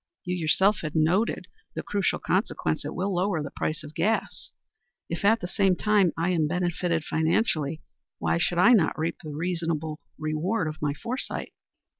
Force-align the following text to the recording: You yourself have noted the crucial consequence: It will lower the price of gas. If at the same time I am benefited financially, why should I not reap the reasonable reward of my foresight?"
You 0.25 0.35
yourself 0.35 0.79
have 0.81 0.95
noted 0.95 1.45
the 1.75 1.83
crucial 1.83 2.17
consequence: 2.17 2.83
It 2.83 2.95
will 2.95 3.13
lower 3.13 3.43
the 3.43 3.51
price 3.51 3.83
of 3.83 3.93
gas. 3.93 4.49
If 5.09 5.23
at 5.23 5.41
the 5.41 5.47
same 5.47 5.75
time 5.75 6.11
I 6.17 6.29
am 6.31 6.47
benefited 6.47 7.05
financially, 7.05 7.83
why 8.17 8.39
should 8.39 8.57
I 8.57 8.73
not 8.73 8.97
reap 8.97 9.17
the 9.23 9.29
reasonable 9.29 9.99
reward 10.17 10.67
of 10.67 10.81
my 10.81 10.95
foresight?" 10.95 11.53